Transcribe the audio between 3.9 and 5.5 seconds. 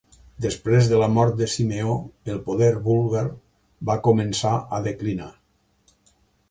va començar a declinar.